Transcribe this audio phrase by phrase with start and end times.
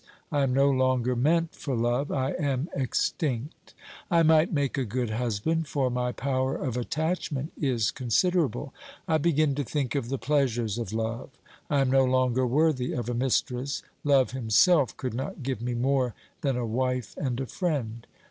[0.31, 3.75] I am no longer meant for love, I am extinct.
[4.09, 8.73] I might make a good husband, for my power of attachment is considerable.
[9.07, 11.29] I begin to think of the pleasures of love,
[11.69, 13.83] I am no longer worthy of a mistress.
[14.03, 18.07] Love himself could not give me more than a wife and a friend.